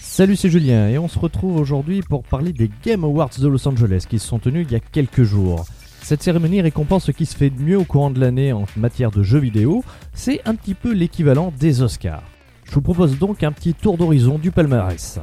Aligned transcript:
Salut, 0.00 0.34
c'est 0.34 0.48
Julien 0.48 0.88
et 0.88 0.96
on 0.96 1.08
se 1.08 1.18
retrouve 1.18 1.56
aujourd'hui 1.56 2.00
pour 2.00 2.24
parler 2.24 2.54
des 2.54 2.70
Game 2.82 3.04
Awards 3.04 3.32
de 3.38 3.46
Los 3.46 3.68
Angeles 3.68 4.06
qui 4.08 4.18
se 4.18 4.26
sont 4.26 4.38
tenus 4.38 4.66
il 4.66 4.72
y 4.72 4.76
a 4.76 4.80
quelques 4.80 5.24
jours. 5.24 5.66
Cette 6.00 6.22
cérémonie 6.22 6.62
récompense 6.62 7.04
ce 7.04 7.10
qui 7.10 7.26
se 7.26 7.36
fait 7.36 7.50
de 7.50 7.60
mieux 7.60 7.76
au 7.76 7.84
courant 7.84 8.10
de 8.10 8.18
l'année 8.18 8.54
en 8.54 8.64
matière 8.78 9.10
de 9.10 9.22
jeux 9.22 9.40
vidéo, 9.40 9.84
c'est 10.14 10.40
un 10.46 10.54
petit 10.54 10.72
peu 10.72 10.90
l'équivalent 10.90 11.52
des 11.60 11.82
Oscars. 11.82 12.22
Je 12.64 12.72
vous 12.72 12.80
propose 12.80 13.18
donc 13.18 13.42
un 13.42 13.52
petit 13.52 13.74
tour 13.74 13.98
d'horizon 13.98 14.38
du 14.38 14.50
palmarès. 14.50 15.20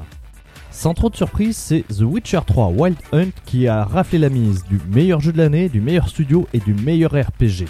Sans 0.70 0.94
trop 0.94 1.10
de 1.10 1.16
surprise, 1.16 1.58
c'est 1.58 1.86
The 1.88 2.02
Witcher 2.02 2.42
3 2.46 2.68
Wild 2.68 2.98
Hunt 3.14 3.32
qui 3.46 3.68
a 3.68 3.84
raflé 3.84 4.20
la 4.20 4.30
mise 4.30 4.64
du 4.66 4.80
meilleur 4.92 5.22
jeu 5.22 5.32
de 5.32 5.40
l'année, 5.40 5.70
du 5.70 5.82
meilleur 5.82 6.08
studio 6.08 6.48
et 6.54 6.60
du 6.60 6.76
meilleur 6.76 7.14
RPG. 7.14 7.66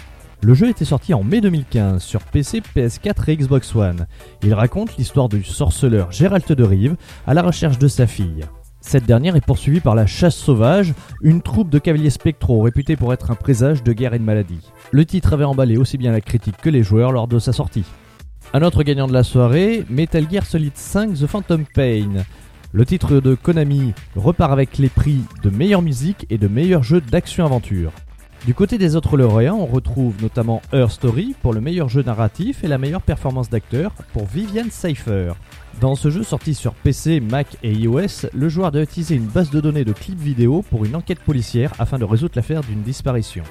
Le 0.46 0.54
jeu 0.54 0.68
était 0.68 0.84
sorti 0.84 1.12
en 1.12 1.24
mai 1.24 1.40
2015 1.40 2.00
sur 2.00 2.22
PC, 2.22 2.62
PS4 2.76 3.28
et 3.30 3.36
Xbox 3.36 3.74
One. 3.74 4.06
Il 4.44 4.54
raconte 4.54 4.96
l'histoire 4.96 5.28
du 5.28 5.42
sorceleur 5.42 6.12
Gérald 6.12 6.46
de 6.46 6.62
Rive 6.62 6.94
à 7.26 7.34
la 7.34 7.42
recherche 7.42 7.80
de 7.80 7.88
sa 7.88 8.06
fille. 8.06 8.44
Cette 8.80 9.06
dernière 9.06 9.34
est 9.34 9.44
poursuivie 9.44 9.80
par 9.80 9.96
la 9.96 10.06
chasse 10.06 10.36
sauvage, 10.36 10.94
une 11.20 11.42
troupe 11.42 11.68
de 11.68 11.80
cavaliers 11.80 12.10
spectraux 12.10 12.60
réputés 12.60 12.94
pour 12.94 13.12
être 13.12 13.32
un 13.32 13.34
présage 13.34 13.82
de 13.82 13.92
guerre 13.92 14.14
et 14.14 14.20
de 14.20 14.24
maladie. 14.24 14.70
Le 14.92 15.04
titre 15.04 15.32
avait 15.32 15.42
emballé 15.42 15.78
aussi 15.78 15.98
bien 15.98 16.12
la 16.12 16.20
critique 16.20 16.58
que 16.62 16.70
les 16.70 16.84
joueurs 16.84 17.10
lors 17.10 17.26
de 17.26 17.40
sa 17.40 17.52
sortie. 17.52 17.84
Un 18.54 18.62
autre 18.62 18.84
gagnant 18.84 19.08
de 19.08 19.12
la 19.12 19.24
soirée, 19.24 19.84
Metal 19.90 20.30
Gear 20.30 20.46
Solid 20.46 20.76
5 20.76 21.14
The 21.14 21.26
Phantom 21.26 21.64
Pain. 21.74 22.24
Le 22.70 22.86
titre 22.86 23.18
de 23.18 23.34
Konami 23.34 23.94
repart 24.14 24.52
avec 24.52 24.78
les 24.78 24.90
prix 24.90 25.22
de 25.42 25.50
meilleure 25.50 25.82
musique 25.82 26.24
et 26.30 26.38
de 26.38 26.46
meilleur 26.46 26.84
jeu 26.84 27.00
d'action-aventure. 27.00 27.90
Du 28.46 28.54
côté 28.54 28.78
des 28.78 28.94
autres 28.94 29.16
lauréats, 29.16 29.56
on 29.56 29.66
retrouve 29.66 30.14
notamment 30.22 30.62
Her 30.72 30.88
Story 30.92 31.34
pour 31.42 31.52
le 31.52 31.60
meilleur 31.60 31.88
jeu 31.88 32.04
narratif 32.04 32.62
et 32.62 32.68
la 32.68 32.78
meilleure 32.78 33.02
performance 33.02 33.50
d'acteur 33.50 33.90
pour 34.12 34.24
Vivian 34.26 34.66
Cypher. 34.70 35.32
Dans 35.80 35.96
ce 35.96 36.10
jeu 36.10 36.22
sorti 36.22 36.54
sur 36.54 36.72
PC, 36.74 37.18
Mac 37.18 37.56
et 37.64 37.72
iOS, 37.72 38.28
le 38.32 38.48
joueur 38.48 38.70
doit 38.70 38.82
utiliser 38.82 39.16
une 39.16 39.26
base 39.26 39.50
de 39.50 39.60
données 39.60 39.84
de 39.84 39.92
clips 39.92 40.20
vidéo 40.20 40.62
pour 40.70 40.84
une 40.84 40.94
enquête 40.94 41.18
policière 41.18 41.72
afin 41.80 41.98
de 41.98 42.04
résoudre 42.04 42.34
l'affaire 42.36 42.60
d'une 42.60 42.82
disparition. 42.82 43.42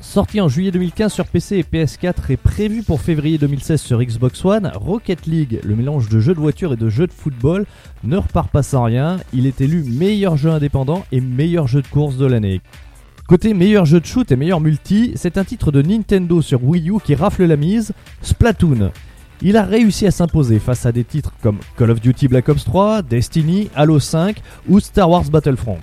Sorti 0.00 0.40
en 0.40 0.48
juillet 0.48 0.72
2015 0.72 1.12
sur 1.12 1.26
PC 1.26 1.58
et 1.58 1.62
PS4 1.62 2.30
et 2.30 2.36
prévu 2.36 2.82
pour 2.82 3.00
février 3.00 3.38
2016 3.38 3.80
sur 3.80 4.02
Xbox 4.02 4.44
One, 4.44 4.72
Rocket 4.74 5.26
League, 5.26 5.60
le 5.62 5.76
mélange 5.76 6.08
de 6.08 6.18
jeux 6.18 6.34
de 6.34 6.40
voiture 6.40 6.72
et 6.72 6.76
de 6.76 6.88
jeux 6.88 7.06
de 7.06 7.12
football, 7.12 7.66
ne 8.02 8.16
repart 8.16 8.50
pas 8.50 8.64
sans 8.64 8.82
rien. 8.82 9.18
Il 9.32 9.46
est 9.46 9.60
élu 9.60 9.84
meilleur 9.84 10.36
jeu 10.36 10.50
indépendant 10.50 11.04
et 11.12 11.20
meilleur 11.20 11.68
jeu 11.68 11.82
de 11.82 11.86
course 11.86 12.16
de 12.16 12.26
l'année. 12.26 12.60
Côté 13.26 13.54
meilleur 13.54 13.86
jeu 13.86 14.00
de 14.00 14.04
shoot 14.04 14.30
et 14.30 14.36
meilleur 14.36 14.60
multi, 14.60 15.12
c'est 15.16 15.38
un 15.38 15.44
titre 15.44 15.72
de 15.72 15.80
Nintendo 15.80 16.42
sur 16.42 16.62
Wii 16.62 16.90
U 16.90 16.98
qui 17.02 17.14
rafle 17.14 17.44
la 17.44 17.56
mise, 17.56 17.92
Splatoon. 18.20 18.90
Il 19.40 19.56
a 19.56 19.62
réussi 19.62 20.06
à 20.06 20.10
s'imposer 20.10 20.58
face 20.58 20.84
à 20.84 20.92
des 20.92 21.04
titres 21.04 21.32
comme 21.42 21.58
Call 21.78 21.90
of 21.90 22.02
Duty 22.02 22.28
Black 22.28 22.50
Ops 22.50 22.64
3, 22.64 23.00
Destiny, 23.00 23.70
Halo 23.74 23.98
5 23.98 24.42
ou 24.68 24.78
Star 24.78 25.08
Wars 25.08 25.24
Battlefront. 25.24 25.78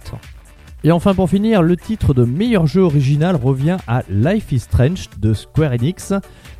Et 0.83 0.91
enfin 0.91 1.15
pour 1.15 1.31
finir, 1.31 1.63
le 1.63 1.75
titre 1.77 2.13
de 2.13 2.25
meilleur 2.25 2.67
jeu 2.67 2.81
original 2.81 3.35
revient 3.35 3.77
à 3.87 4.03
Life 4.07 4.51
is 4.51 4.59
Strange 4.59 5.09
de 5.19 5.33
Square 5.33 5.73
Enix, 5.73 6.13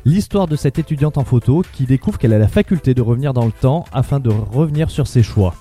l'histoire 0.04 0.48
de 0.48 0.56
cette 0.56 0.80
étudiante 0.80 1.16
en 1.16 1.24
photo 1.24 1.62
qui 1.72 1.84
découvre 1.84 2.18
qu'elle 2.18 2.34
a 2.34 2.38
la 2.38 2.48
faculté 2.48 2.92
de 2.92 3.02
revenir 3.02 3.34
dans 3.34 3.46
le 3.46 3.52
temps 3.52 3.84
afin 3.92 4.18
de 4.18 4.30
revenir 4.30 4.90
sur 4.90 5.06
ses 5.06 5.22
choix. 5.22 5.54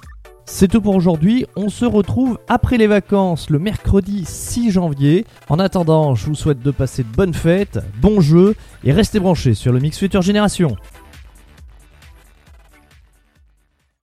C'est 0.45 0.67
tout 0.67 0.81
pour 0.81 0.95
aujourd'hui, 0.95 1.45
on 1.55 1.69
se 1.69 1.85
retrouve 1.85 2.37
après 2.47 2.77
les 2.77 2.87
vacances 2.87 3.49
le 3.49 3.59
mercredi 3.59 4.25
6 4.25 4.71
janvier. 4.71 5.25
En 5.49 5.59
attendant, 5.59 6.15
je 6.15 6.25
vous 6.25 6.35
souhaite 6.35 6.61
de 6.61 6.71
passer 6.71 7.03
de 7.03 7.15
bonnes 7.15 7.33
fêtes, 7.33 7.79
bons 8.01 8.21
jeux 8.21 8.55
et 8.83 8.91
restez 8.91 9.19
branchés 9.19 9.53
sur 9.53 9.71
le 9.71 9.79
Mix 9.79 9.97
Future 9.97 10.21
Génération. 10.21 10.75